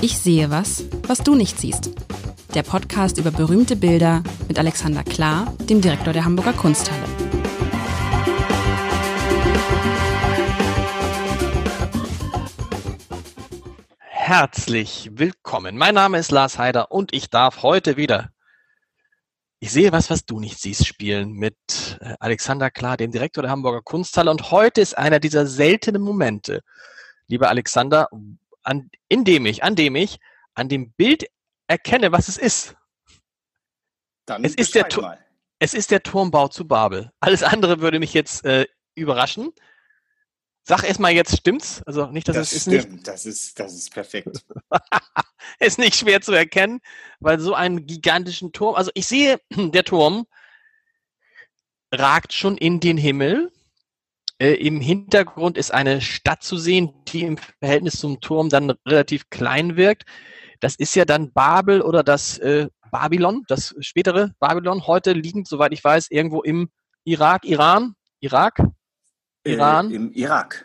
[0.00, 1.90] Ich sehe was, was du nicht siehst.
[2.54, 7.02] Der Podcast über berühmte Bilder mit Alexander Klar, dem Direktor der Hamburger Kunsthalle.
[13.98, 15.76] Herzlich willkommen.
[15.76, 18.30] Mein Name ist Lars Heider und ich darf heute wieder
[19.60, 21.56] ich sehe was, was du nicht siehst, spielen mit
[22.00, 24.30] äh, Alexander Klar, dem Direktor der Hamburger Kunsthalle.
[24.30, 26.62] Und heute ist einer dieser seltenen Momente,
[27.26, 28.08] lieber Alexander,
[28.68, 30.18] an, in dem ich, an dem ich,
[30.54, 31.26] an dem Bild
[31.66, 32.76] erkenne, was es ist.
[34.26, 34.88] Dann es ist, der,
[35.58, 37.10] es ist der Turmbau zu Babel.
[37.18, 39.52] Alles andere würde mich jetzt äh, überraschen.
[40.64, 41.82] Sag erstmal jetzt, stimmt's?
[41.86, 43.08] Also nicht, dass das es stimmt, nicht.
[43.08, 44.44] Das ist, das ist perfekt.
[45.60, 46.80] ist nicht schwer zu erkennen,
[47.20, 50.26] weil so einen gigantischen Turm, also ich sehe, der Turm
[51.90, 53.50] ragt schon in den Himmel.
[54.40, 59.30] Äh, Im Hintergrund ist eine Stadt zu sehen, die im Verhältnis zum Turm dann relativ
[59.30, 60.04] klein wirkt.
[60.60, 65.72] Das ist ja dann Babel oder das äh, Babylon, das spätere Babylon, heute liegend, soweit
[65.72, 66.70] ich weiß, irgendwo im
[67.04, 68.60] Irak, Iran, Irak,
[69.44, 69.90] äh, Iran?
[69.90, 70.64] Äh, Im Irak.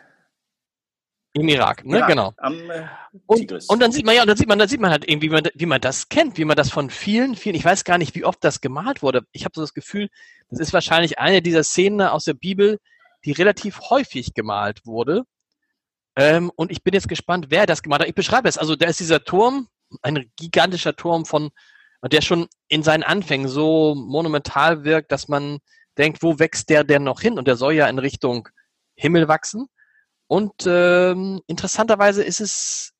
[1.36, 1.98] Im Irak, ne?
[1.98, 2.32] Irak, genau.
[2.36, 2.86] Am, äh,
[3.26, 5.30] und, und, dann sieht man ja, und dann sieht man, dann sieht man halt irgendwie,
[5.30, 7.98] wie man, wie man das kennt, wie man das von vielen, vielen, ich weiß gar
[7.98, 9.22] nicht, wie oft das gemalt wurde.
[9.32, 10.08] Ich habe so das Gefühl,
[10.50, 12.78] das ist wahrscheinlich eine dieser Szenen aus der Bibel,
[13.24, 15.24] die relativ häufig gemalt wurde.
[16.16, 18.08] Ähm, und ich bin jetzt gespannt, wer das gemalt hat.
[18.08, 18.58] Ich beschreibe es.
[18.58, 19.68] Also da ist dieser Turm,
[20.02, 21.50] ein gigantischer Turm von,
[22.02, 25.58] der schon in seinen Anfängen so monumental wirkt, dass man
[25.96, 27.38] denkt, wo wächst der denn noch hin?
[27.38, 28.48] Und der soll ja in Richtung
[28.96, 29.68] Himmel wachsen.
[30.26, 32.92] Und ähm, interessanterweise ist es,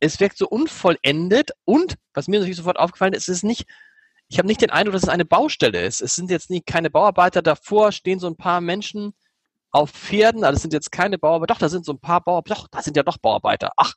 [0.00, 3.66] es wirkt so unvollendet und, was mir natürlich sofort aufgefallen ist, ist nicht,
[4.28, 6.00] ich habe nicht den Eindruck, dass es eine Baustelle ist.
[6.00, 9.14] Es sind jetzt nicht keine Bauarbeiter, davor stehen so ein paar Menschen
[9.72, 12.54] auf Pferden, also es sind jetzt keine Bauarbeiter, doch, da sind so ein paar Bauarbeiter,
[12.54, 13.72] doch, da sind ja doch Bauarbeiter.
[13.76, 13.94] Ach,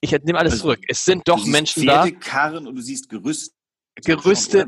[0.00, 0.80] ich nehme alles also, zurück.
[0.88, 2.10] Es sind doch Menschen da.
[2.10, 3.54] Karren und du siehst Gerüste.
[3.96, 4.66] Gerüste.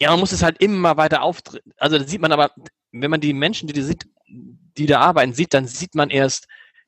[0.00, 1.72] Ja, man muss es halt immer weiter auftreten.
[1.76, 2.52] Also da sieht man aber,
[2.92, 6.46] wenn man die Menschen, die, die sieht, die da arbeiten, sieht, dann sieht man erst,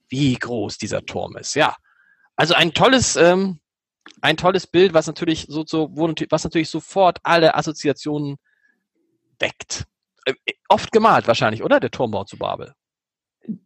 [0.08, 1.54] wie groß dieser Turm ist.
[1.54, 1.76] Ja,
[2.36, 3.60] also ein tolles, ähm,
[4.20, 8.36] ein tolles Bild, was natürlich so, so was natürlich sofort alle Assoziationen
[9.38, 9.84] weckt.
[10.24, 10.34] Äh,
[10.68, 11.80] oft gemalt wahrscheinlich, oder?
[11.80, 12.74] Der Turmbau zu Babel.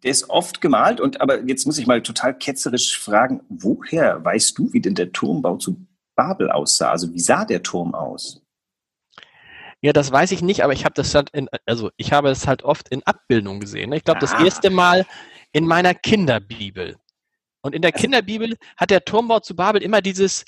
[0.06, 4.56] Der ist oft gemalt und aber jetzt muss ich mal total ketzerisch fragen, woher weißt
[4.56, 5.84] du, wie denn der Turmbau zu
[6.14, 6.92] Babel aussah?
[6.92, 8.40] Also wie sah der Turm aus?
[9.80, 12.46] Ja, das weiß ich nicht, aber ich habe das halt in, also ich habe es
[12.46, 13.92] halt oft in Abbildungen gesehen.
[13.94, 14.44] Ich glaube, das ah.
[14.44, 15.06] erste Mal
[15.50, 16.96] in meiner Kinderbibel.
[17.62, 20.44] Und in der also Kinderbibel hat der Turmbau zu Babel immer dieses,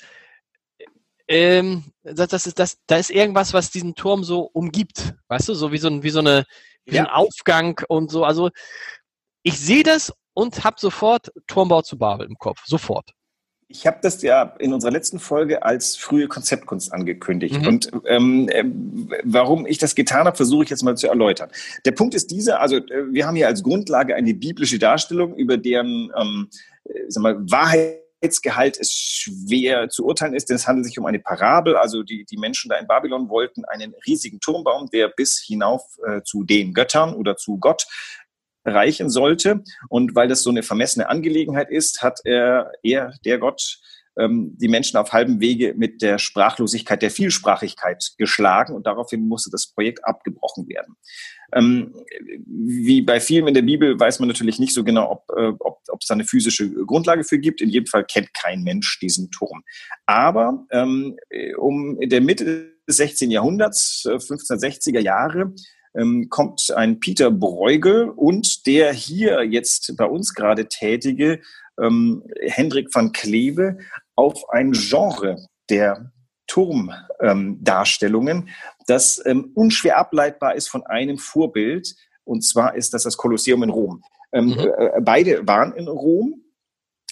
[1.27, 5.15] ähm, das, das ist, das, da ist irgendwas, was diesen Turm so umgibt.
[5.27, 6.45] Weißt du, so wie so, ein, wie so eine,
[6.85, 7.03] wie ja.
[7.03, 8.23] ein Aufgang und so.
[8.23, 8.51] Also
[9.43, 12.63] ich sehe das und habe sofort Turmbau zu Babel im Kopf.
[12.65, 13.11] Sofort.
[13.71, 17.61] Ich habe das ja in unserer letzten Folge als frühe Konzeptkunst angekündigt.
[17.61, 17.67] Mhm.
[17.67, 18.63] Und ähm, äh,
[19.23, 21.51] warum ich das getan habe, versuche ich jetzt mal zu erläutern.
[21.85, 25.57] Der Punkt ist dieser, also äh, wir haben hier als Grundlage eine biblische Darstellung, über
[25.57, 26.49] deren ähm,
[26.85, 31.19] äh, sag mal, Wahrheitsgehalt es schwer zu urteilen ist, denn es handelt sich um eine
[31.19, 31.75] Parabel.
[31.75, 36.23] Also die, die Menschen da in Babylon wollten einen riesigen Turmbaum, der bis hinauf äh,
[36.23, 37.85] zu den Göttern oder zu Gott
[38.69, 39.63] reichen sollte.
[39.89, 43.79] Und weil das so eine vermessene Angelegenheit ist, hat er, er der Gott,
[44.17, 49.49] ähm, die Menschen auf halbem Wege mit der Sprachlosigkeit, der Vielsprachigkeit geschlagen und daraufhin musste
[49.51, 50.95] das Projekt abgebrochen werden.
[51.53, 51.93] Ähm,
[52.45, 55.79] wie bei vielen in der Bibel weiß man natürlich nicht so genau, ob äh, ob
[55.89, 57.61] ob es da eine physische Grundlage für gibt.
[57.61, 59.63] In jedem Fall kennt kein Mensch diesen Turm.
[60.05, 61.17] Aber ähm,
[61.57, 63.31] um in der Mitte des 16.
[63.31, 65.53] Jahrhunderts, äh, 1560er Jahre,
[65.99, 71.41] ähm, kommt ein Peter Bruegel und der hier jetzt bei uns gerade tätige
[71.79, 73.77] ähm, Hendrik van Kleve
[74.15, 75.37] auf ein Genre
[75.69, 76.11] der
[76.47, 78.49] Turmdarstellungen, ähm,
[78.87, 81.95] das ähm, unschwer ableitbar ist von einem Vorbild.
[82.23, 84.03] Und zwar ist das das Kolosseum in Rom.
[84.31, 84.59] Ähm, mhm.
[84.59, 86.43] äh, beide waren in Rom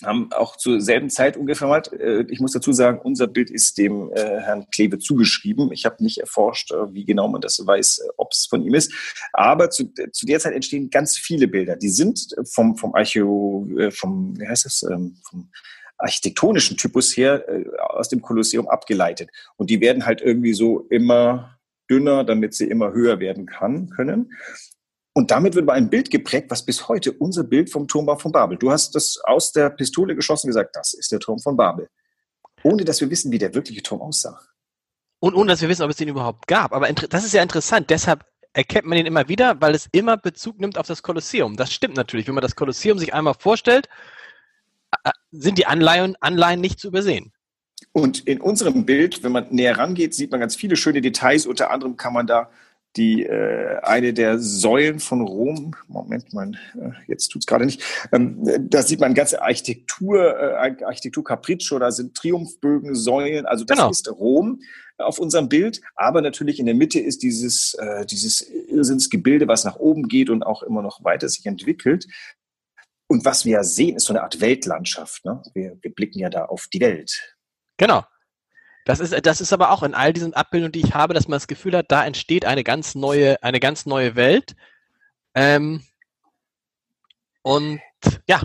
[0.04, 3.78] haben auch zur selben Zeit ungefähr mal, äh, ich muss dazu sagen, unser Bild ist
[3.78, 5.72] dem äh, Herrn Kleve zugeschrieben.
[5.72, 8.74] Ich habe nicht erforscht, äh, wie genau man das weiß, äh, ob es von ihm
[8.74, 8.94] ist.
[9.34, 11.76] Aber zu, zu der Zeit entstehen ganz viele Bilder.
[11.76, 15.50] Die sind vom, vom Archäo, äh, vom, wie heißt das, ähm, vom
[15.98, 19.30] architektonischen Typus her äh, aus dem Kolosseum abgeleitet.
[19.56, 21.58] Und die werden halt irgendwie so immer
[21.90, 24.32] dünner, damit sie immer höher werden kann, können.
[25.18, 28.32] Und damit wird aber ein Bild geprägt, was bis heute unser Bild vom Turmbau von
[28.32, 28.56] Babel.
[28.56, 31.90] Du hast das aus der Pistole geschossen und gesagt, das ist der Turm von Babel.
[32.62, 34.40] Ohne dass wir wissen, wie der wirkliche Turm aussah.
[35.18, 36.72] Und ohne dass wir wissen, ob es den überhaupt gab.
[36.72, 37.90] Aber das ist ja interessant.
[37.90, 41.58] Deshalb erkennt man ihn immer wieder, weil es immer Bezug nimmt auf das Kolosseum.
[41.58, 42.28] Das stimmt natürlich.
[42.28, 43.90] Wenn man das Kolosseum sich einmal vorstellt,
[45.32, 47.34] sind die Anleihen, Anleihen nicht zu übersehen.
[47.92, 51.48] Und in unserem Bild, wenn man näher rangeht, sieht man ganz viele schöne Details.
[51.48, 52.52] Unter anderem kann man da
[52.98, 58.44] die äh, eine der Säulen von Rom, Moment, mein, äh, jetzt tut's gerade nicht, ähm,
[58.70, 63.90] da sieht man ganze Architektur, äh, Architektur Capriccio, da sind Triumphbögen, Säulen, also das genau.
[63.90, 64.60] ist Rom
[64.98, 69.78] auf unserem Bild, aber natürlich in der Mitte ist dieses, äh, dieses Irrsinnsgebilde, was nach
[69.78, 72.08] oben geht und auch immer noch weiter sich entwickelt.
[73.10, 75.24] Und was wir sehen, ist so eine Art Weltlandschaft.
[75.24, 75.42] Ne?
[75.54, 77.38] Wir, wir blicken ja da auf die Welt.
[77.78, 78.04] Genau.
[78.88, 81.36] Das ist, das ist aber auch in all diesen Abbildungen, die ich habe, dass man
[81.36, 84.56] das Gefühl hat, da entsteht eine ganz neue, eine ganz neue Welt.
[85.36, 85.82] Ähm,
[87.42, 87.82] und
[88.30, 88.42] ja.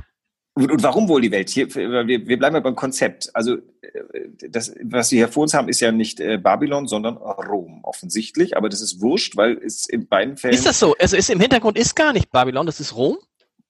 [0.54, 1.48] Und, und warum wohl die Welt?
[1.48, 3.30] Hier, wir, wir bleiben ja beim Konzept.
[3.34, 7.18] Also äh, das, was wir hier vor uns haben, ist ja nicht äh, Babylon, sondern
[7.18, 8.56] Rom offensichtlich.
[8.56, 10.54] Aber das ist wurscht, weil es in beiden Fällen.
[10.54, 10.96] Ist das so?
[10.98, 13.16] Also ist im Hintergrund ist gar nicht Babylon, das ist Rom?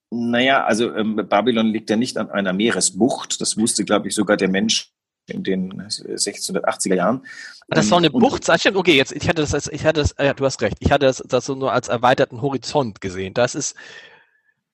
[0.09, 3.43] Naja, also ähm, Babylon liegt ja nicht an einer Meeresbucht.
[3.43, 4.91] Das wusste, glaube ich, sogar der Mensch
[5.27, 7.27] in den 1680er Jahren.
[7.69, 10.45] Das soll eine ähm, Bucht okay, jetzt, ich hatte das, ich hatte das, ja, du
[10.45, 10.77] hast recht.
[10.81, 13.35] Ich hatte das, das so nur als erweiterten Horizont gesehen.
[13.35, 13.77] Das ist,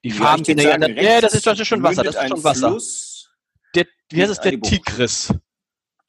[0.04, 2.68] die Farben ja, ja, ja, das ist, das ist schon Wasser, das ist schon Wasser.
[2.70, 3.18] Fluss
[3.74, 5.34] der, wie heißt es, der Tigris.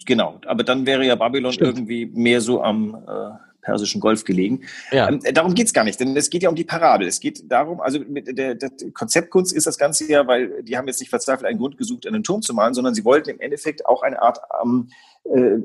[0.06, 1.78] Genau, aber dann wäre ja Babylon Stimmt.
[1.78, 4.62] irgendwie mehr so am, äh, Persischen Golf gelegen.
[4.92, 5.08] Ja.
[5.10, 7.08] Ähm, darum geht's gar nicht, denn es geht ja um die Parabel.
[7.08, 10.88] Es geht darum, also mit der, der Konzeptkunst ist das Ganze ja, weil die haben
[10.88, 13.86] jetzt nicht verzweifelt einen Grund gesucht, einen Turm zu malen, sondern sie wollten im Endeffekt
[13.86, 14.90] auch eine Art ähm,
[15.26, 15.58] äh,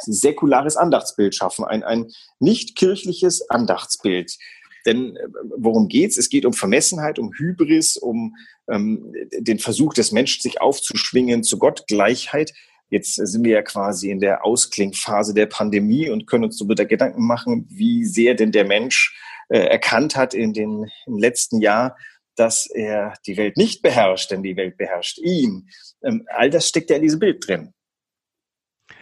[0.00, 4.38] säkulares Andachtsbild schaffen, ein, ein nicht kirchliches Andachtsbild.
[4.86, 6.16] Denn äh, worum geht's?
[6.16, 8.36] Es geht um Vermessenheit, um Hybris, um
[8.68, 12.52] ähm, den Versuch des Menschen, sich aufzuschwingen zu Gottgleichheit.
[12.90, 17.24] Jetzt sind wir ja quasi in der Ausklingphase der Pandemie und können uns darüber Gedanken
[17.26, 19.16] machen, wie sehr denn der Mensch
[19.48, 21.96] äh, erkannt hat in den, im letzten Jahr,
[22.34, 25.68] dass er die Welt nicht beherrscht, denn die Welt beherrscht ihn.
[26.02, 27.72] Ähm, all das steckt ja in diesem Bild drin.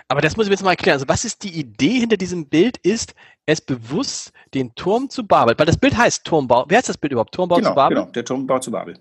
[0.09, 0.95] Aber das muss ich jetzt mal erklären.
[0.95, 2.79] Also was ist die Idee hinter diesem Bild?
[2.79, 3.15] Ist
[3.47, 6.65] es bewusst, den Turm zu Babel, weil das Bild heißt Turmbau.
[6.69, 7.35] Wer heißt das Bild überhaupt?
[7.35, 7.97] Turmbau genau, zu Babel?
[7.97, 8.99] Genau, der Turmbau zu Babel.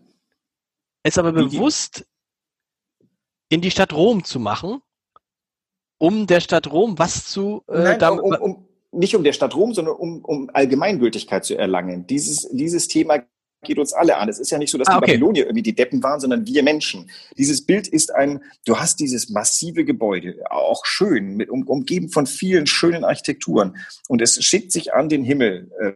[1.04, 2.06] Es ist aber bewusst
[3.50, 4.82] in die Stadt Rom zu machen,
[5.98, 9.74] um der Stadt Rom was zu äh, Nein, um, um, nicht um der Stadt Rom,
[9.74, 12.08] sondern um, um Allgemeingültigkeit zu erlangen.
[12.08, 13.24] Dieses, dieses Thema
[13.64, 14.30] geht uns alle an.
[14.30, 15.06] Es ist ja nicht so, dass ah, okay.
[15.06, 17.10] die Babylonier irgendwie die Deppen waren, sondern wir Menschen.
[17.38, 22.28] Dieses Bild ist ein, du hast dieses massive Gebäude, auch schön, mit, um, umgeben von
[22.28, 23.78] vielen schönen Architekturen.
[24.08, 25.72] Und es schickt sich an den Himmel.
[25.80, 25.94] Äh,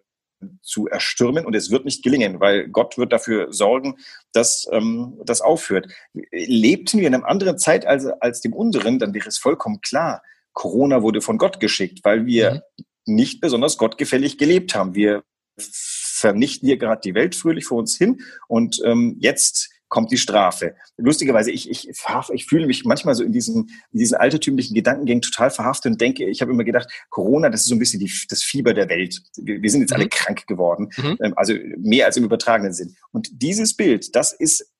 [0.61, 3.97] zu erstürmen und es wird nicht gelingen, weil Gott wird dafür sorgen,
[4.33, 5.87] dass ähm, das aufhört.
[6.31, 10.21] Lebten wir in einem anderen Zeit als, als dem unseren, dann wäre es vollkommen klar,
[10.53, 12.85] Corona wurde von Gott geschickt, weil wir mhm.
[13.05, 14.95] nicht besonders gottgefällig gelebt haben.
[14.95, 15.23] Wir
[15.59, 20.73] vernichten hier gerade die Welt fröhlich vor uns hin und ähm, jetzt kommt die Strafe.
[20.97, 21.89] Lustigerweise, ich, ich,
[22.33, 26.27] ich fühle mich manchmal so in diesen, in diesen altertümlichen Gedankengängen total verhaftet und denke,
[26.29, 29.21] ich habe immer gedacht, Corona, das ist so ein bisschen die, das Fieber der Welt.
[29.35, 29.97] Wir, wir sind jetzt mhm.
[29.97, 31.17] alle krank geworden, mhm.
[31.21, 32.95] Ähm, also mehr als im übertragenen Sinn.
[33.11, 34.71] Und dieses Bild, das ist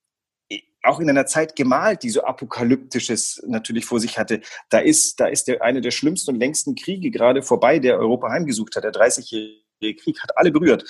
[0.84, 4.40] auch in einer Zeit gemalt, die so apokalyptisches natürlich vor sich hatte.
[4.69, 8.30] Da ist, da ist der, eine der schlimmsten und längsten Kriege gerade vorbei, der Europa
[8.30, 8.86] heimgesucht hat.
[8.86, 10.86] Der 30-jährige Krieg hat alle berührt.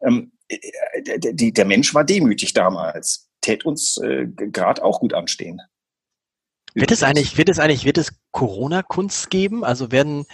[0.00, 0.58] Ähm, äh,
[0.94, 5.60] äh, die, der Mensch war demütig damals tät uns äh, gerade auch gut anstehen.
[6.74, 9.64] Wird es eigentlich, wird es eigentlich, wird es Corona-Kunst geben?
[9.64, 10.26] Also werden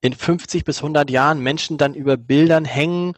[0.00, 3.14] in 50 bis 100 Jahren Menschen dann über Bildern hängen,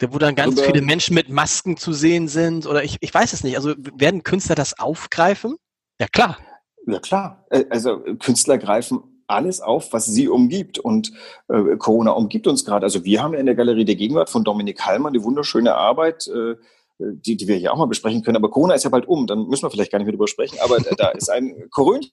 [0.00, 2.66] wo dann ganz Über viele Menschen mit Masken zu sehen sind?
[2.66, 3.56] Oder ich, ich weiß es nicht.
[3.56, 5.56] Also werden Künstler das aufgreifen?
[6.00, 6.38] Ja, klar.
[6.86, 7.46] Ja, klar.
[7.50, 10.78] Äh, also Künstler greifen alles auf, was sie umgibt.
[10.78, 11.12] Und
[11.48, 12.84] äh, Corona umgibt uns gerade.
[12.84, 16.56] Also wir haben in der Galerie der Gegenwart von Dominik Hallmann die wunderschöne Arbeit äh,
[16.98, 18.36] die, die wir hier auch mal besprechen können.
[18.36, 20.58] Aber Corona ist ja bald um, dann müssen wir vielleicht gar nicht mehr drüber sprechen.
[20.60, 22.12] Aber da ist ein Korönchen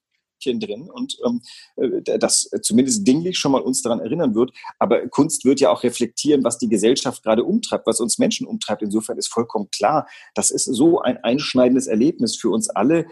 [0.59, 1.41] drin und ähm,
[1.77, 4.51] äh, das zumindest dinglich schon mal uns daran erinnern wird.
[4.79, 8.81] Aber Kunst wird ja auch reflektieren, was die Gesellschaft gerade umtreibt, was uns Menschen umtreibt.
[8.81, 13.05] Insofern ist vollkommen klar, das ist so ein einschneidendes Erlebnis für uns alle,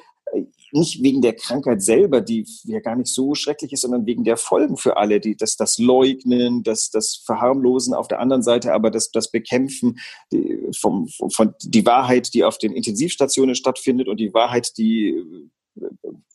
[0.71, 4.37] nicht wegen der Krankheit selber, die ja gar nicht so schrecklich ist, sondern wegen der
[4.37, 8.89] Folgen für alle, die das, das Leugnen, das, das Verharmlosen auf der anderen Seite, aber
[8.89, 9.99] das, das Bekämpfen
[10.31, 15.21] die, vom, von die Wahrheit, die auf den Intensivstationen stattfindet und die Wahrheit, die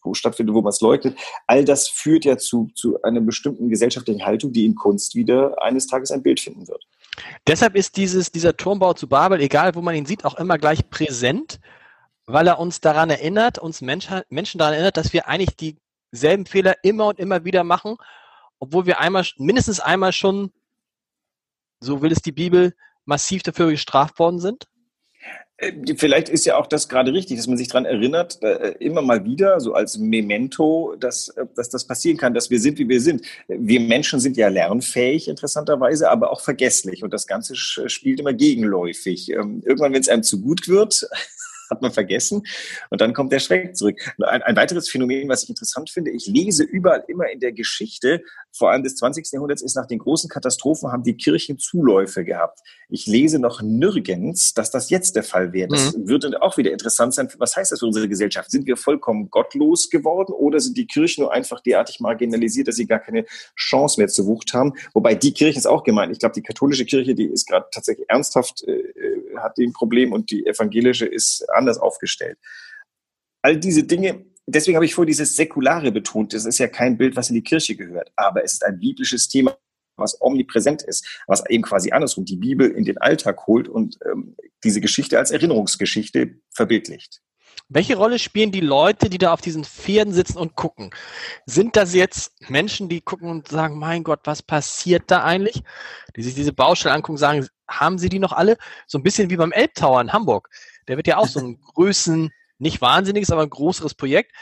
[0.02, 1.18] wo stattfindet, wo man es leugnet.
[1.46, 5.86] All das führt ja zu, zu einer bestimmten gesellschaftlichen Haltung, die in Kunst wieder eines
[5.86, 6.84] Tages ein Bild finden wird.
[7.46, 10.88] Deshalb ist dieses, dieser Turmbau zu Babel, egal wo man ihn sieht, auch immer gleich
[10.90, 11.58] präsent
[12.26, 14.22] weil er uns daran erinnert, uns Menschen,
[14.58, 15.78] daran erinnert, dass wir eigentlich
[16.12, 17.96] dieselben Fehler immer und immer wieder machen,
[18.58, 20.52] obwohl wir einmal, mindestens einmal schon,
[21.80, 24.66] so will es die Bibel, massiv dafür gestraft worden sind?
[25.58, 29.02] Äh, vielleicht ist ja auch das gerade richtig, dass man sich daran erinnert, äh, immer
[29.02, 32.88] mal wieder, so als Memento, dass, äh, dass das passieren kann, dass wir sind, wie
[32.88, 33.24] wir sind.
[33.48, 37.02] Wir Menschen sind ja lernfähig, interessanterweise, aber auch vergesslich.
[37.02, 39.30] Und das Ganze spielt immer gegenläufig.
[39.30, 41.08] Ähm, irgendwann, wenn es einem zu gut wird,
[41.70, 42.42] hat man vergessen.
[42.90, 43.98] Und dann kommt der Schreck zurück.
[44.22, 48.22] Ein, ein, weiteres Phänomen, was ich interessant finde, ich lese überall immer in der Geschichte,
[48.52, 49.26] vor allem des 20.
[49.32, 52.60] Jahrhunderts, ist nach den großen Katastrophen haben die Kirchen Zuläufe gehabt.
[52.88, 55.68] Ich lese noch nirgends, dass das jetzt der Fall wäre.
[55.68, 56.08] Das mhm.
[56.08, 57.28] würde auch wieder interessant sein.
[57.38, 58.50] Was heißt das für unsere Gesellschaft?
[58.50, 62.86] Sind wir vollkommen gottlos geworden oder sind die Kirchen nur einfach derartig marginalisiert, dass sie
[62.86, 63.24] gar keine
[63.56, 64.74] Chance mehr zu Wucht haben?
[64.94, 66.12] Wobei die Kirche ist auch gemeint.
[66.12, 70.12] Ich glaube, die katholische Kirche, die ist gerade tatsächlich ernsthaft, äh, äh hat den Problem
[70.12, 72.38] und die evangelische ist anders aufgestellt.
[73.42, 76.32] All diese Dinge, deswegen habe ich vor dieses Säkulare betont.
[76.32, 79.28] Das ist ja kein Bild, was in die Kirche gehört, aber es ist ein biblisches
[79.28, 79.56] Thema,
[79.96, 84.36] was omnipräsent ist, was eben quasi andersrum die Bibel in den Alltag holt und ähm,
[84.62, 87.22] diese Geschichte als Erinnerungsgeschichte verbildlicht.
[87.68, 90.90] Welche Rolle spielen die Leute, die da auf diesen Pferden sitzen und gucken?
[91.46, 95.62] Sind das jetzt Menschen, die gucken und sagen, mein Gott, was passiert da eigentlich?
[96.14, 98.56] Die sich diese Baustelle angucken, sagen, haben sie die noch alle?
[98.86, 100.48] So ein bisschen wie beim Elbtower in Hamburg.
[100.88, 104.32] Der wird ja auch so ein Größen, nicht wahnsinniges, aber ein größeres Projekt.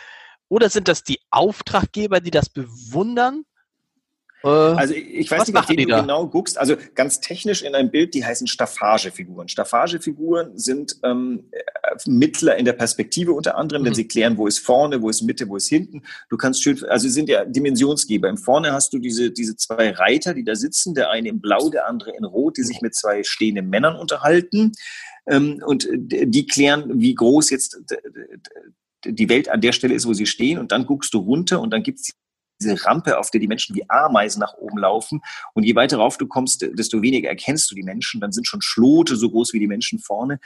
[0.49, 3.45] Oder sind das die Auftraggeber, die das bewundern?
[4.45, 6.01] Äh, also ich weiß nicht, wie du da?
[6.03, 6.59] genau guckst.
[6.59, 9.49] Also ganz technisch in einem Bild, die heißen Staffagefiguren.
[9.49, 11.45] Staffagefiguren sind ähm,
[12.07, 13.87] Mittler in der Perspektive unter anderem, mhm.
[13.87, 16.03] denn sie klären, wo ist vorne, wo ist Mitte, wo ist hinten.
[16.29, 18.29] Du kannst schön, also sie sind ja Dimensionsgeber.
[18.29, 21.71] Im Vorne hast du diese, diese zwei Reiter, die da sitzen, der eine in Blau,
[21.71, 24.73] der andere in Rot, die sich mit zwei stehenden Männern unterhalten.
[25.27, 27.81] Ähm, und die klären, wie groß jetzt
[29.07, 30.59] die Welt an der Stelle ist, wo sie stehen.
[30.59, 32.13] Und dann guckst du runter und dann gibt's
[32.61, 35.21] diese Rampe, auf der die Menschen wie Ameisen nach oben laufen.
[35.55, 38.21] Und je weiter rauf du kommst, desto weniger erkennst du die Menschen.
[38.21, 40.41] Dann sind schon Schlote so groß wie die Menschen vorne.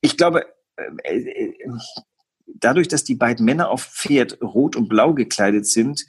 [0.00, 1.54] Ich glaube, äh, äh,
[2.46, 6.04] dadurch, dass die beiden Männer auf Pferd rot und blau gekleidet sind,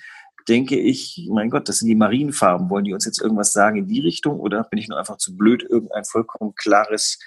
[0.48, 2.70] denke ich, mein Gott, das sind die Marienfarben.
[2.70, 5.38] Wollen die uns jetzt irgendwas sagen in die Richtung oder bin ich nur einfach zu
[5.38, 7.20] blöd, irgendein vollkommen klares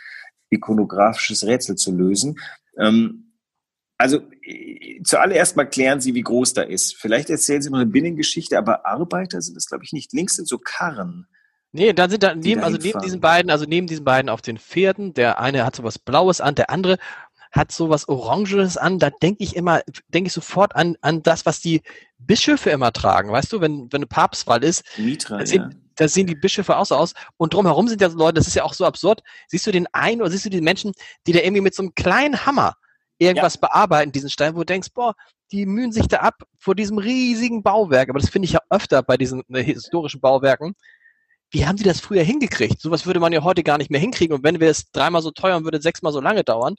[0.50, 2.40] ikonografisches Rätsel zu lösen?
[2.78, 3.33] Ähm,
[3.98, 4.20] also
[5.04, 6.96] zuallererst mal klären Sie, wie groß da ist.
[6.96, 10.12] Vielleicht erzählen Sie noch eine Binnengeschichte, aber Arbeiter sind es, glaube ich, nicht.
[10.12, 11.26] Links sind so Karren.
[11.72, 14.58] Nee, dann sind da neben, also neben diesen beiden, also neben diesen beiden auf den
[14.58, 16.98] Pferden, der eine hat so was Blaues an, der andere
[17.50, 21.46] hat so was Orangenes an, da denke ich immer, denke ich sofort an, an das,
[21.46, 21.82] was die
[22.18, 23.30] Bischöfe immer tragen.
[23.30, 25.70] Weißt du, wenn, wenn eine Papstwahl ist, Mitra, da, sehen, ja.
[25.96, 27.14] da sehen die Bischöfe auch so aus.
[27.36, 29.22] Und drumherum sind ja so Leute, das ist ja auch so absurd.
[29.48, 30.92] Siehst du den einen oder siehst du die Menschen,
[31.26, 32.76] die da irgendwie mit so einem kleinen Hammer
[33.18, 33.60] irgendwas ja.
[33.68, 35.14] bearbeiten, diesen Stein, wo du denkst, boah,
[35.52, 38.08] die mühen sich da ab vor diesem riesigen Bauwerk.
[38.08, 40.74] Aber das finde ich ja öfter bei diesen äh, historischen Bauwerken.
[41.50, 42.80] Wie haben sie das früher hingekriegt?
[42.80, 44.36] Sowas würde man ja heute gar nicht mehr hinkriegen.
[44.36, 46.74] Und wenn wir es dreimal so teuer und würde sechsmal so lange dauern.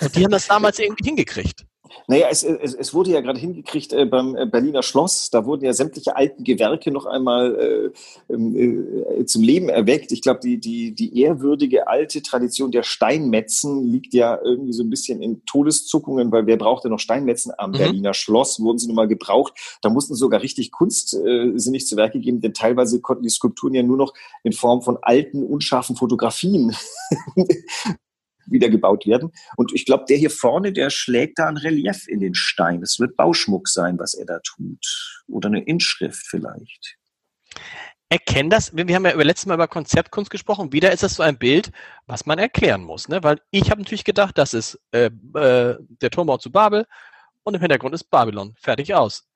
[0.00, 1.64] Und die haben das damals irgendwie hingekriegt.
[2.06, 5.30] Naja, es, es, es wurde ja gerade hingekriegt äh, beim äh, Berliner Schloss.
[5.30, 7.92] Da wurden ja sämtliche alten Gewerke noch einmal
[8.28, 10.12] äh, ähm, äh, zum Leben erweckt.
[10.12, 14.90] Ich glaube, die, die, die ehrwürdige alte Tradition der Steinmetzen liegt ja irgendwie so ein
[14.90, 17.78] bisschen in Todeszuckungen, weil wer brauchte noch Steinmetzen am mhm.
[17.78, 18.60] Berliner Schloss?
[18.60, 19.54] Wurden sie nun mal gebraucht.
[19.82, 23.82] Da mussten sogar richtig kunstsinnig äh, zu Werke geben, denn teilweise konnten die Skulpturen ja
[23.82, 26.74] nur noch in Form von alten, unscharfen Fotografien
[28.46, 29.32] wiedergebaut werden.
[29.56, 32.82] Und ich glaube, der hier vorne, der schlägt da ein Relief in den Stein.
[32.82, 35.22] Es wird Bauschmuck sein, was er da tut.
[35.28, 36.96] Oder eine Inschrift vielleicht.
[38.08, 41.22] Erkennen das, wir haben ja über letztes Mal über Konzeptkunst gesprochen, wieder ist das so
[41.22, 41.70] ein Bild,
[42.06, 43.08] was man erklären muss.
[43.08, 43.22] Ne?
[43.22, 46.86] Weil ich habe natürlich gedacht, das ist äh, äh, der Turmbau zu Babel
[47.44, 48.56] und im Hintergrund ist Babylon.
[48.58, 49.28] Fertig aus.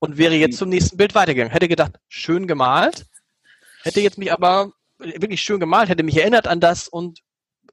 [0.00, 1.52] Und wäre jetzt zum nächsten Bild weitergegangen.
[1.52, 3.06] Hätte gedacht, schön gemalt,
[3.84, 7.20] hätte jetzt mich aber wirklich schön gemalt, hätte mich erinnert an das und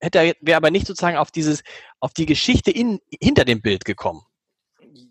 [0.04, 1.64] hätte wäre aber nicht sozusagen auf dieses,
[2.00, 4.22] auf die Geschichte in, hinter dem Bild gekommen.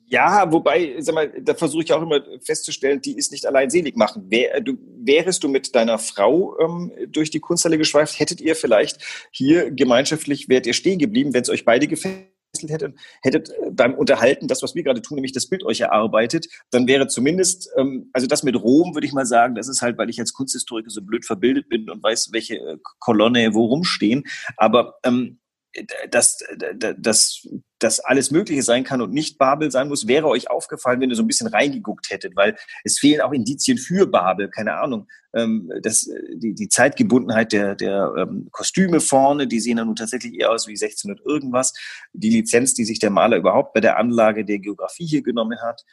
[0.07, 3.97] Ja, wobei, sag mal, da versuche ich auch immer festzustellen, die ist nicht allein selig
[3.97, 4.31] machen.
[4.31, 8.99] Wär, du, wärest du mit deiner Frau ähm, durch die Kunsthalle geschweift, hättet ihr vielleicht
[9.31, 12.32] hier gemeinschaftlich, wärt ihr stehen geblieben, wenn es euch beide gefällt?
[12.61, 16.49] Hättet, hättet äh, beim Unterhalten das, was wir gerade tun, nämlich das Bild euch erarbeitet,
[16.71, 19.99] dann wäre zumindest, ähm, also das mit Rom, würde ich mal sagen, das ist halt,
[19.99, 24.25] weil ich als Kunsthistoriker so blöd verbildet bin und weiß, welche äh, Kolonne wo rumstehen.
[24.57, 25.39] Aber ähm,
[26.11, 26.39] dass,
[26.99, 27.49] dass,
[27.79, 31.17] dass alles Mögliche sein kann und nicht Babel sein muss, wäre euch aufgefallen, wenn ihr
[31.17, 35.09] so ein bisschen reingeguckt hättet, weil es fehlen auch Indizien für Babel, keine Ahnung.
[35.35, 40.39] Ähm, das, die, die Zeitgebundenheit der, der ähm, Kostüme vorne, die sehen dann nun tatsächlich
[40.39, 41.73] eher aus wie 1600 irgendwas.
[42.13, 45.85] Die Lizenz, die sich der Maler überhaupt bei der Anlage der Geografie hier genommen hat.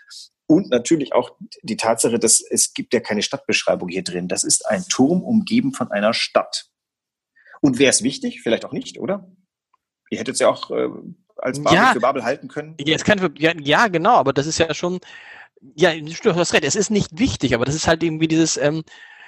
[0.46, 4.28] Und natürlich auch die Tatsache, dass es gibt ja keine Stadtbeschreibung hier drin.
[4.28, 6.70] Das ist ein Turm umgeben von einer Stadt.
[7.62, 8.42] Und wäre es wichtig?
[8.42, 9.30] Vielleicht auch nicht, oder?
[10.10, 10.90] Ihr hättet es ja auch äh,
[11.38, 11.94] als Babel Ja.
[11.94, 12.76] für Babel halten können.
[12.80, 15.00] Ja, es kann, ja, ja, genau, aber das ist ja schon,
[15.76, 18.84] ja, du hast recht, es ist nicht wichtig, aber das ist halt irgendwie dieses, ähm,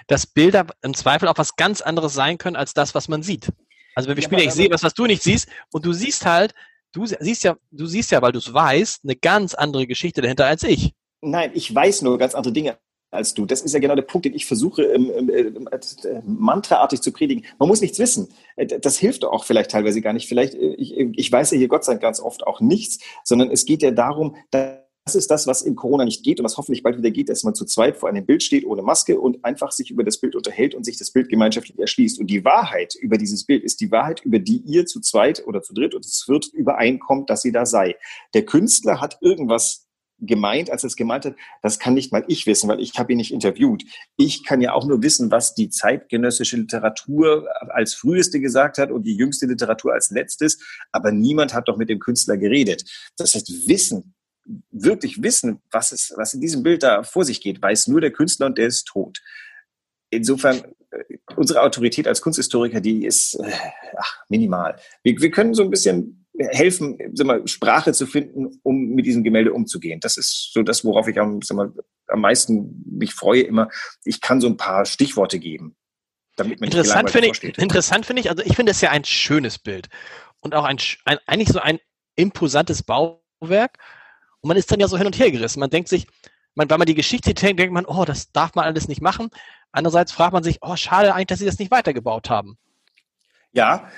[0.07, 3.49] dass Bilder im Zweifel auch was ganz anderes sein können als das, was man sieht.
[3.95, 6.25] Also wenn wir Ja, spielen, ich sehe was, was du nicht siehst, und du siehst
[6.25, 6.53] halt,
[6.93, 10.45] du siehst ja, du siehst ja, weil du es weißt, eine ganz andere Geschichte dahinter
[10.45, 10.93] als ich.
[11.21, 12.77] Nein, ich weiß nur ganz andere Dinge
[13.11, 13.45] als du.
[13.45, 17.11] Das ist ja genau der Punkt, den ich versuche, ähm, ähm, ähm, äh, mantraartig zu
[17.11, 17.45] predigen.
[17.59, 18.29] Man muss nichts wissen.
[18.55, 20.27] Äh, Das hilft auch vielleicht teilweise gar nicht.
[20.27, 23.51] Vielleicht, äh, ich, ich weiß ja hier Gott sei Dank ganz oft auch nichts, sondern
[23.51, 26.83] es geht ja darum, das ist das, was in Corona nicht geht und was hoffentlich
[26.83, 29.71] bald wieder geht, dass man zu zweit vor einem Bild steht ohne Maske und einfach
[29.71, 32.19] sich über das Bild unterhält und sich das Bild gemeinschaftlich erschließt.
[32.19, 35.61] Und die Wahrheit über dieses Bild ist die Wahrheit, über die ihr zu zweit oder
[35.61, 37.95] zu dritt oder zu viert übereinkommt, dass sie da sei.
[38.33, 39.87] Der Künstler hat irgendwas
[40.21, 43.11] gemeint, als er es gemeint hat, das kann nicht mal ich wissen, weil ich habe
[43.11, 43.83] ihn nicht interviewt.
[44.17, 49.03] Ich kann ja auch nur wissen, was die zeitgenössische Literatur als früheste gesagt hat und
[49.03, 50.59] die jüngste Literatur als letztes,
[50.91, 52.83] aber niemand hat doch mit dem Künstler geredet.
[53.17, 54.13] Das heißt, Wissen,
[54.71, 58.11] wirklich wissen, was, es, was in diesem Bild da vor sich geht, weiß nur der
[58.11, 59.19] Künstler und der ist tot.
[60.09, 60.61] Insofern,
[60.91, 63.51] äh, unsere Autorität als Kunsthistoriker, die ist äh,
[63.97, 64.75] ach, minimal.
[65.03, 69.23] Wir, wir können so ein bisschen helfen, sag mal, Sprache zu finden, um mit diesem
[69.23, 69.99] Gemälde umzugehen.
[69.99, 71.73] Das ist so das, worauf ich am, sag mal,
[72.07, 73.69] am meisten mich freue immer.
[74.03, 75.75] Ich kann so ein paar Stichworte geben,
[76.35, 79.59] damit man Interessant finde ich, interessant finde ich, also ich finde es ja ein schönes
[79.59, 79.89] Bild
[80.41, 81.79] und auch ein, ein, eigentlich so ein
[82.15, 83.77] imposantes Bauwerk.
[84.41, 85.59] Und man ist dann ja so hin und her gerissen.
[85.59, 86.07] Man denkt sich,
[86.55, 89.29] man, weil man die Geschichte denkt, denkt man, oh, das darf man alles nicht machen.
[89.71, 92.57] Andererseits fragt man sich, oh, schade eigentlich, dass sie das nicht weitergebaut haben.
[93.53, 93.89] Ja,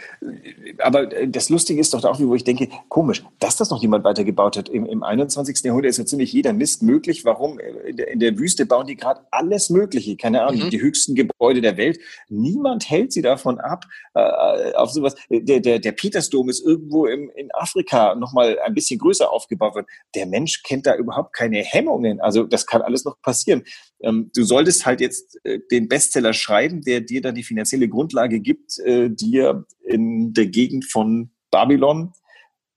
[0.80, 4.04] aber äh, das Lustige ist doch auch, wo ich denke, komisch, dass das noch niemand
[4.04, 4.68] weitergebaut hat.
[4.68, 5.64] Im, im 21.
[5.64, 7.24] Jahrhundert ist ja ziemlich jeder Mist möglich.
[7.24, 7.60] Warum?
[7.60, 10.18] Äh, In der, in der Wüste bauen die gerade alles Mögliche.
[10.18, 10.70] Keine Ahnung, Mhm.
[10.72, 12.00] die höchsten Gebäude der Welt.
[12.30, 15.14] Niemand hält sie davon ab, äh, auf sowas.
[15.30, 19.88] Der, der, der Petersdom ist irgendwo im, in Afrika nochmal ein bisschen größer aufgebaut worden.
[20.16, 22.20] Der Mensch kennt da überhaupt keine Hemmungen.
[22.22, 23.64] Also das kann alles noch passieren.
[24.04, 28.42] Ähm, du solltest halt jetzt äh, den Bestseller schreiben, der dir dann die finanzielle Grundlage
[28.42, 32.14] gibt, äh, dir in der Gegend von Babylon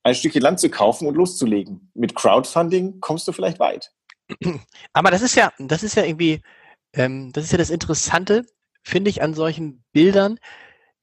[0.05, 1.91] ein Stückchen Land zu kaufen und loszulegen.
[1.95, 3.93] Mit Crowdfunding kommst du vielleicht weit.
[4.93, 6.43] Aber das ist ja, das ist ja irgendwie,
[6.93, 8.47] ähm, das ist ja das Interessante,
[8.85, 10.39] finde ich, an solchen Bildern,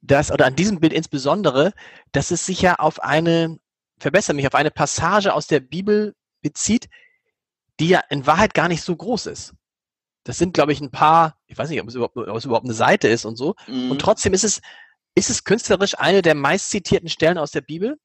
[0.02, 1.74] dass, oder an diesem Bild insbesondere,
[2.14, 3.60] dass es sich ja auf eine,
[4.00, 6.88] verbessere mich, auf eine Passage aus der Bibel bezieht,
[7.80, 9.54] die ja in Wahrheit gar nicht so groß ist.
[10.24, 12.66] Das sind, glaube ich, ein paar, ich weiß nicht, ob es überhaupt, ob es überhaupt
[12.66, 13.56] eine Seite ist und so.
[13.68, 14.62] Und trotzdem ist es,
[15.16, 18.00] ist es künstlerisch eine der meistzitierten Stellen aus der Bibel?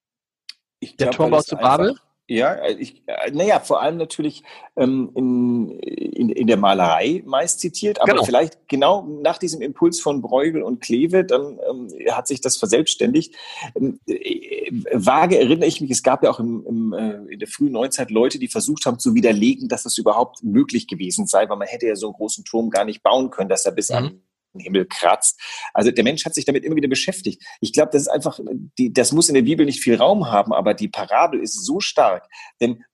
[0.80, 1.98] Ich der glaub, Turmbau zu Babel?
[2.30, 4.42] Ja, ich, äh, naja, vor allem natürlich
[4.76, 8.24] ähm, in, in, in der Malerei meist zitiert, aber Genau.
[8.24, 13.34] vielleicht genau nach diesem Impuls von Bruegel und Kleve, dann ähm, hat sich das verselbstständigt.
[13.74, 17.48] Ähm, äh, vage erinnere ich mich, es gab ja auch im, im, äh, in der
[17.48, 21.56] frühen Neuzeit Leute, die versucht haben zu widerlegen, dass das überhaupt möglich gewesen sei, weil
[21.56, 23.96] man hätte ja so einen großen Turm gar nicht bauen können, dass er bis Mhm.
[23.96, 24.22] an
[24.56, 25.40] Himmel kratzt.
[25.74, 27.42] Also der Mensch hat sich damit immer wieder beschäftigt.
[27.60, 28.38] Ich glaube, das ist einfach,
[28.78, 31.80] die, das muss in der Bibel nicht viel Raum haben, aber die Parabel ist so
[31.80, 32.28] stark.
[32.60, 32.84] Denn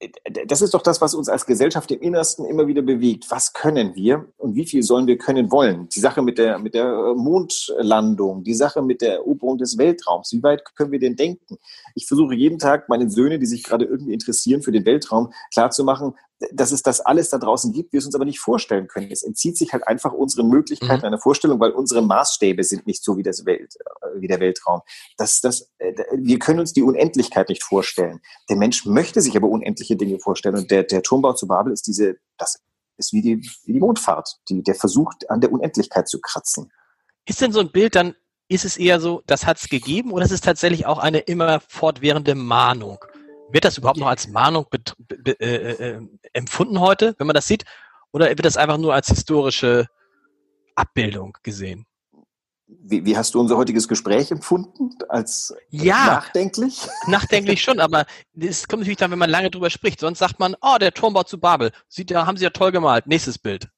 [0.00, 0.08] äh,
[0.46, 3.26] das ist doch das, was uns als Gesellschaft im Innersten immer wieder bewegt.
[3.30, 5.88] Was können wir und wie viel sollen wir können wollen?
[5.88, 10.32] Die Sache mit der, mit der äh, Mondlandung, die Sache mit der Eroberung des Weltraums.
[10.32, 11.58] Wie weit können wir denn denken?
[11.94, 16.14] Ich versuche jeden Tag meinen Söhnen, die sich gerade irgendwie interessieren für den Weltraum, klarzumachen,
[16.52, 19.10] dass es das alles da draußen gibt, wir es uns aber nicht vorstellen können.
[19.10, 21.06] Es entzieht sich halt einfach unseren Möglichkeiten Mhm.
[21.06, 24.82] einer Vorstellung, weil unsere Maßstäbe sind nicht so wie das Welt, äh, wie der Weltraum.
[25.16, 28.20] Das, das, äh, wir können uns die Unendlichkeit nicht vorstellen.
[28.48, 30.56] Der Mensch möchte sich aber unendliche Dinge vorstellen.
[30.56, 32.60] Und der, der Turmbau zu Babel ist diese, das
[32.96, 36.72] ist wie die, wie die Mondfahrt, die, der versucht, an der Unendlichkeit zu kratzen.
[37.26, 38.14] Ist denn so ein Bild dann,
[38.48, 41.60] ist es eher so, das hat es gegeben oder ist es tatsächlich auch eine immer
[41.60, 42.98] fortwährende Mahnung?
[43.50, 46.00] Wird das überhaupt noch als Mahnung be, äh, äh,
[46.32, 47.64] empfunden heute, wenn man das sieht?
[48.12, 49.86] Oder wird das einfach nur als historische
[50.74, 51.86] Abbildung gesehen?
[52.66, 54.90] Wie, wie hast du unser heutiges Gespräch empfunden?
[55.08, 56.06] Als Ja.
[56.06, 56.86] nachdenklich?
[57.06, 58.04] Nachdenklich schon, aber
[58.38, 60.00] es kommt natürlich dann, wenn man lange drüber spricht.
[60.00, 61.72] Sonst sagt man, oh, der Turmbau zu Babel.
[61.88, 63.06] Sieht ja, haben sie ja toll gemalt.
[63.06, 63.68] Nächstes Bild.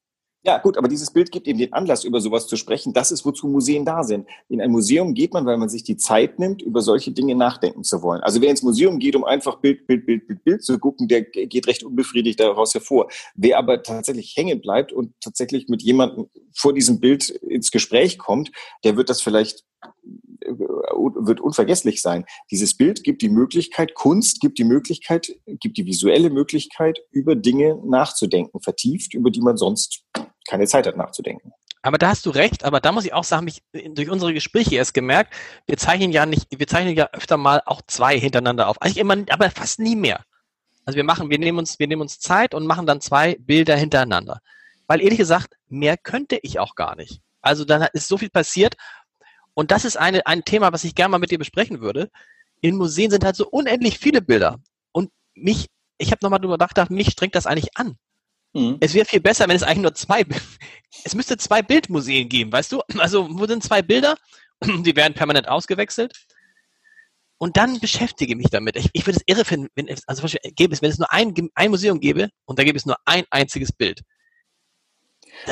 [0.42, 2.94] Ja, gut, aber dieses Bild gibt eben den Anlass, über sowas zu sprechen.
[2.94, 4.26] Das ist, wozu Museen da sind.
[4.48, 7.84] In ein Museum geht man, weil man sich die Zeit nimmt, über solche Dinge nachdenken
[7.84, 8.22] zu wollen.
[8.22, 11.22] Also wer ins Museum geht, um einfach Bild, Bild, Bild, Bild, Bild zu gucken, der
[11.24, 13.10] geht recht unbefriedigt daraus hervor.
[13.34, 18.50] Wer aber tatsächlich hängen bleibt und tatsächlich mit jemandem vor diesem Bild ins Gespräch kommt,
[18.82, 19.66] der wird das vielleicht
[20.58, 22.24] wird unvergesslich sein.
[22.50, 27.78] Dieses Bild gibt die Möglichkeit, Kunst gibt die Möglichkeit, gibt die visuelle Möglichkeit, über Dinge
[27.84, 30.04] nachzudenken, vertieft, über die man sonst
[30.48, 31.52] keine Zeit hat nachzudenken.
[31.82, 34.76] Aber da hast du recht, aber da muss ich auch sagen, mich durch unsere Gespräche
[34.76, 35.34] erst gemerkt,
[35.66, 38.80] wir zeichnen ja nicht, wir zeichnen ja öfter mal auch zwei hintereinander auf.
[38.82, 40.24] Also immer, aber fast nie mehr.
[40.84, 43.76] Also wir machen, wir nehmen uns, wir nehmen uns Zeit und machen dann zwei Bilder
[43.76, 44.40] hintereinander.
[44.86, 47.22] Weil ehrlich gesagt, mehr könnte ich auch gar nicht.
[47.40, 48.76] Also dann ist so viel passiert.
[49.54, 52.10] Und das ist eine, ein Thema, was ich gerne mal mit dir besprechen würde.
[52.60, 54.60] In Museen sind halt so unendlich viele Bilder.
[54.92, 55.66] Und mich,
[55.98, 57.96] ich habe nochmal drüber nachgedacht, mich strengt das eigentlich an.
[58.52, 58.78] Mhm.
[58.80, 60.24] Es wäre viel besser, wenn es eigentlich nur zwei,
[61.04, 62.82] es müsste zwei Bildmuseen geben, weißt du?
[62.98, 64.16] Also, wo sind zwei Bilder?
[64.64, 66.12] Die werden permanent ausgewechselt.
[67.38, 68.76] Und dann beschäftige mich damit.
[68.76, 71.34] Ich, ich würde es irre finden, wenn es, also gäbe es, wenn es nur ein,
[71.54, 74.02] ein Museum gäbe und da gäbe es nur ein einziges Bild.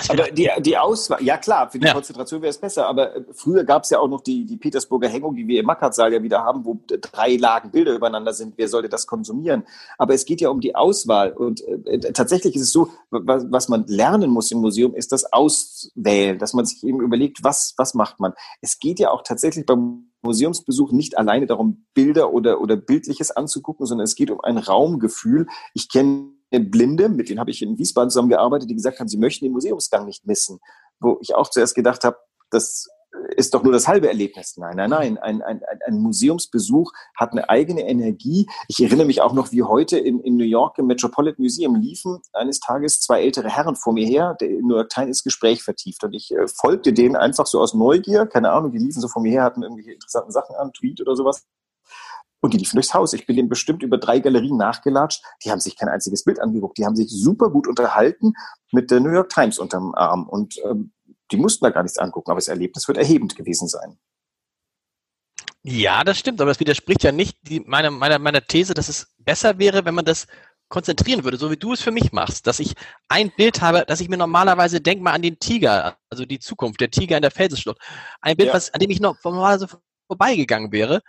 [0.09, 1.93] Aber die, die Auswahl, ja klar, für die ja.
[1.93, 5.09] Konzentration wäre es besser, aber äh, früher gab es ja auch noch die, die Petersburger
[5.09, 8.55] Hängung, die wir im Mackertsaal ja wieder haben, wo drei Lagen Bilder übereinander sind.
[8.57, 9.65] Wer sollte das konsumieren?
[9.97, 13.69] Aber es geht ja um die Auswahl und äh, tatsächlich ist es so, was, was
[13.69, 17.95] man lernen muss im Museum, ist das Auswählen, dass man sich eben überlegt, was, was
[17.95, 18.33] macht man.
[18.61, 23.87] Es geht ja auch tatsächlich beim Museumsbesuch nicht alleine darum, Bilder oder, oder Bildliches anzugucken,
[23.87, 25.47] sondern es geht um ein Raumgefühl.
[25.75, 29.45] Ich kenne Blinde, mit denen habe ich in Wiesbaden zusammengearbeitet, die gesagt haben, sie möchten
[29.45, 30.61] den Museumsgang nicht missen.
[31.01, 32.17] Wo ich auch zuerst gedacht habe,
[32.51, 32.89] das
[33.37, 34.57] ist doch nur das halbe Erlebnis.
[34.57, 35.19] Nein, nein, nein.
[35.19, 38.49] Ein, ein, ein Museumsbesuch hat eine eigene Energie.
[38.69, 42.21] Ich erinnere mich auch noch, wie heute in, in New York im Metropolitan Museum liefen
[42.33, 46.05] eines Tages zwei ältere Herren vor mir her, der New York Times Gespräch vertieft.
[46.05, 48.27] Und ich äh, folgte denen einfach so aus Neugier.
[48.27, 51.17] Keine Ahnung, die liefen so vor mir her, hatten irgendwelche interessanten Sachen an, Tweet oder
[51.17, 51.47] sowas.
[52.41, 53.13] Und die liefen durchs Haus.
[53.13, 55.25] Ich bin denen bestimmt über drei Galerien nachgelatscht.
[55.45, 56.79] Die haben sich kein einziges Bild angeguckt.
[56.79, 58.35] Die haben sich super gut unterhalten
[58.73, 60.29] mit der New York Times unterm Arm.
[60.29, 60.93] Und ähm,
[61.33, 62.31] die mussten da gar nichts angucken.
[62.31, 63.99] Aber das Erlebnis wird erhebend gewesen sein.
[65.65, 66.41] Ja, das stimmt.
[66.41, 69.95] Aber das widerspricht ja nicht die, meiner, meiner, meiner These, dass es besser wäre, wenn
[69.95, 70.27] man das
[70.69, 72.75] konzentrieren würde, so wie du es für mich machst, dass ich
[73.09, 76.81] ein Bild habe, dass ich mir normalerweise denk mal an den Tiger, also die Zukunft,
[76.81, 77.79] der Tiger in der Felsenschlucht.
[78.21, 78.55] Ein Bild, ja.
[78.55, 79.69] was, an dem ich noch normalerweise
[80.07, 81.03] vorbeigegangen wäre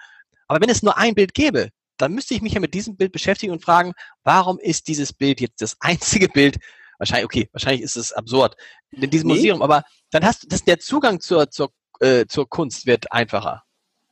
[0.49, 3.11] aber wenn es nur ein Bild gäbe, dann müsste ich mich ja mit diesem Bild
[3.11, 6.57] beschäftigen und fragen, warum ist dieses Bild jetzt das einzige Bild?
[6.97, 8.57] Wahrscheinlich, okay, wahrscheinlich ist es absurd
[8.91, 9.35] in diesem nee.
[9.35, 13.63] Museum, aber dann hast du, das, der Zugang zur, zur, äh, zur Kunst wird einfacher.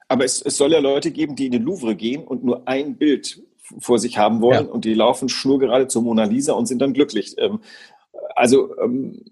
[0.08, 2.98] Aber es, es soll ja Leute geben, die in den Louvre gehen und nur ein
[2.98, 3.42] Bild
[3.80, 4.72] vor sich haben wollen ja.
[4.72, 7.36] und die laufen schnurgerade zur Mona Lisa und sind dann glücklich.
[7.38, 7.60] Ähm,
[8.36, 9.26] also, ähm,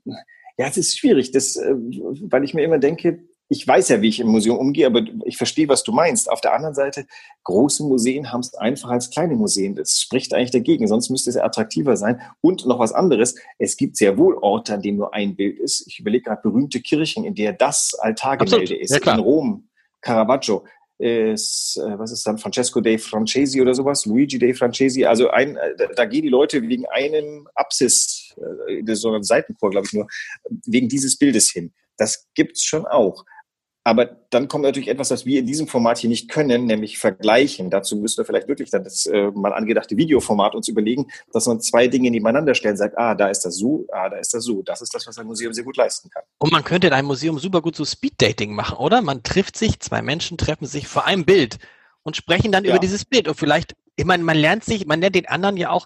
[0.57, 4.09] ja, es ist schwierig, das, äh, weil ich mir immer denke, ich weiß ja, wie
[4.09, 6.31] ich im Museum umgehe, aber ich verstehe, was du meinst.
[6.31, 7.05] Auf der anderen Seite,
[7.43, 9.75] große Museen haben es einfach als kleine Museen.
[9.75, 12.21] Das spricht eigentlich dagegen, sonst müsste es attraktiver sein.
[12.41, 15.85] Und noch was anderes, es gibt sehr wohl Orte, an denen nur ein Bild ist.
[15.87, 19.05] Ich überlege gerade berühmte Kirchen, in der das Altargemälde ist.
[19.05, 19.67] Ja, in Rom,
[20.01, 20.63] Caravaggio.
[20.97, 25.03] Ist, äh, was ist dann Francesco dei Francesi oder sowas, Luigi dei Francesi.
[25.03, 28.33] Also ein, äh, da gehen die Leute wegen einem Apsis,
[28.69, 30.07] äh, so einem Seitenchor, glaube ich nur,
[30.65, 31.73] wegen dieses Bildes hin.
[31.97, 33.25] Das gibt's schon auch.
[33.87, 37.69] Aber dann kommt natürlich etwas, was wir in diesem Format hier nicht können, nämlich vergleichen.
[37.69, 41.61] Dazu müssen wir vielleicht wirklich dann das äh, mal angedachte Videoformat uns überlegen, dass man
[41.61, 44.63] zwei Dinge nebeneinander stellt, sagt, ah, da ist das so, ah, da ist das so.
[44.63, 46.23] Das ist das, was ein Museum sehr gut leisten kann.
[46.39, 49.03] Und man könnte in einem Museum super gut so Speeddating machen, oder?
[49.03, 51.59] Man trifft sich, zwei Menschen treffen sich vor einem Bild
[52.01, 52.71] und sprechen dann ja.
[52.71, 53.27] über dieses Bild.
[53.27, 55.85] Und vielleicht, ich meine, man lernt sich, man lernt den anderen ja auch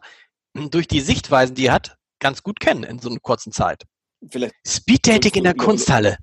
[0.54, 3.84] durch die Sichtweisen, die er hat, ganz gut kennen in so einer kurzen Zeit.
[4.26, 6.18] Vielleicht Speeddating in der Kunsthalle.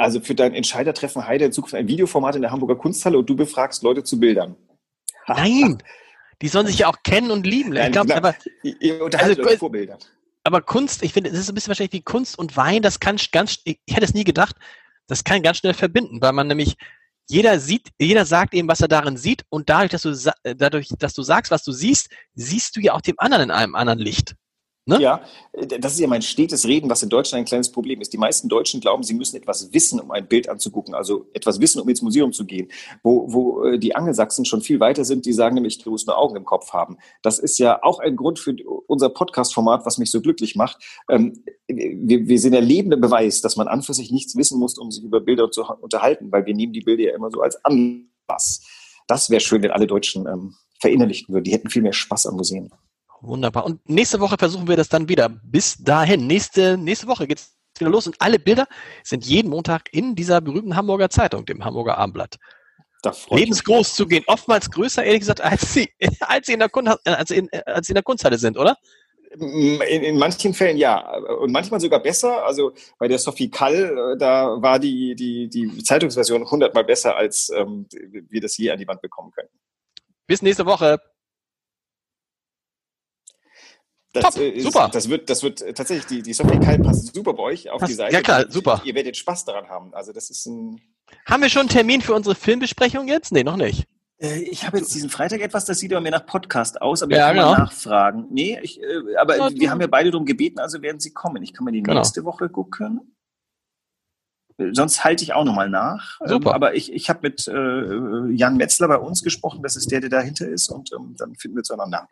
[0.00, 3.36] Also für dein Entscheidertreffen Heide in Zukunft ein Videoformat in der Hamburger Kunsthalle und du
[3.36, 4.56] befragst Leute zu Bildern.
[5.26, 5.82] Nein,
[6.42, 7.76] die sollen sich ja auch kennen und lieben.
[7.76, 8.34] Ich glaube, aber
[9.18, 9.98] also, euch vor Bildern.
[10.42, 12.82] Aber Kunst, ich finde, das ist ein bisschen wahrscheinlich wie Kunst und Wein.
[12.82, 14.56] Das kann ganz, ich hätte es nie gedacht,
[15.06, 16.76] das kann ganz schnell verbinden, weil man nämlich
[17.28, 21.14] jeder sieht, jeder sagt eben, was er darin sieht und dadurch, dass du dadurch, dass
[21.14, 24.34] du sagst, was du siehst, siehst du ja auch dem anderen in einem anderen Licht.
[24.86, 25.00] Ne?
[25.00, 25.20] Ja,
[25.52, 28.12] das ist ja mein stetes Reden, was in Deutschland ein kleines Problem ist.
[28.12, 31.80] Die meisten Deutschen glauben, sie müssen etwas wissen, um ein Bild anzugucken, also etwas wissen,
[31.80, 32.68] um ins Museum zu gehen.
[33.02, 36.16] Wo, wo äh, die Angelsachsen schon viel weiter sind, die sagen nämlich, du musst nur
[36.16, 36.96] Augen im Kopf haben.
[37.22, 40.82] Das ist ja auch ein Grund für unser Podcast-Format, was mich so glücklich macht.
[41.10, 44.78] Ähm, wir, wir sind der lebende Beweis, dass man an für sich nichts wissen muss,
[44.78, 47.62] um sich über Bilder zu unterhalten, weil wir nehmen die Bilder ja immer so als
[47.64, 48.62] Anlass.
[49.06, 51.44] Das wäre schön, wenn alle Deutschen ähm, verinnerlichten würden.
[51.44, 52.72] Die hätten viel mehr Spaß am Museen.
[53.22, 53.64] Wunderbar.
[53.66, 55.28] Und nächste Woche versuchen wir das dann wieder.
[55.28, 56.26] Bis dahin.
[56.26, 58.06] Nächste, nächste Woche geht's wieder los.
[58.06, 58.66] Und alle Bilder
[59.02, 62.36] sind jeden Montag in dieser berühmten Hamburger Zeitung, dem Hamburger Abendblatt.
[63.30, 64.24] Lebensgroß zu gehen.
[64.26, 67.92] Oftmals größer, ehrlich gesagt, als sie, als sie in der, Kunst, als in, als sie
[67.92, 68.76] in der Kunsthalle sind, oder?
[69.38, 71.16] In, in, manchen Fällen ja.
[71.16, 72.44] Und manchmal sogar besser.
[72.44, 77.86] Also bei der Sophie Kall, da war die, die, die Zeitungsversion hundertmal besser, als ähm,
[78.28, 79.48] wir das je an die Wand bekommen können.
[80.26, 81.00] Bis nächste Woche.
[84.12, 84.88] Das, Top, äh, ist, super.
[84.92, 87.80] Das wird, das wird äh, tatsächlich, die, die Software Kai passt super bei euch auf
[87.80, 88.12] Passt- die Seite.
[88.14, 88.82] ja, klar, super.
[88.84, 89.94] Ihr werdet Spaß daran haben.
[89.94, 90.80] Also das ist ein.
[91.26, 93.30] Haben wir schon einen Termin für unsere Filmbesprechung jetzt?
[93.32, 93.86] Nee, noch nicht.
[94.18, 97.12] Äh, Ich habe jetzt diesen Freitag etwas, das sieht aber mir nach Podcast aus, aber
[97.14, 97.52] Ja, ich kann genau.
[97.52, 98.26] mal nachfragen.
[98.30, 101.42] Nee, ich, äh, aber Ja, wir haben ja beide darum gebeten, also werden sie kommen.
[101.44, 101.98] Ich kann mal die Genau.
[101.98, 103.14] nächste Woche gucken.
[104.58, 106.18] Äh, Sonst halte ich auch nochmal nach.
[106.24, 106.50] Super.
[106.50, 110.00] Ähm, aber ich, ich habe mit äh, Jan Metzler bei uns gesprochen, das ist der,
[110.00, 112.08] der dahinter ist, und ähm, dann finden wir zueinander.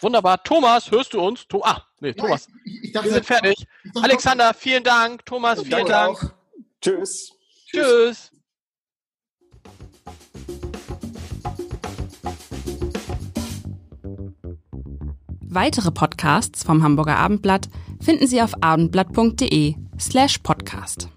[0.00, 0.42] Wunderbar.
[0.42, 1.46] Thomas, hörst du uns?
[1.48, 2.48] To ah, nee, Thomas.
[2.64, 3.66] Ich, ich Wir sind fertig.
[3.94, 5.24] Alexander, vielen Dank.
[5.26, 6.16] Thomas, vielen Dank.
[6.16, 6.32] auch.
[6.80, 7.32] Tschüss.
[7.70, 8.30] Tschüss.
[15.52, 17.68] Weitere Podcasts vom Hamburger Abendblatt
[18.00, 21.08] finden Sie auf abendblatt.de slash podcast.